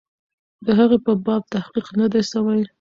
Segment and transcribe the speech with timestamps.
[0.65, 2.59] د هغې په باب تحقیق نه دی سوی.